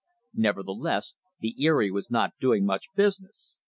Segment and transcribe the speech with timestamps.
[0.33, 3.57] Nevertheless the Erie was not doing much busi ness.